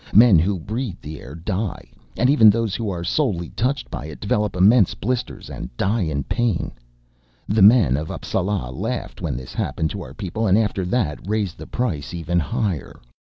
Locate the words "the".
0.99-1.19, 7.47-7.61, 11.59-11.67